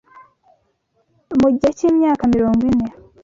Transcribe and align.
mu 1.41 1.47
gihe 1.55 1.71
cy’imyaka 1.77 2.23
mirongo 2.33 2.61
ine 2.71 2.87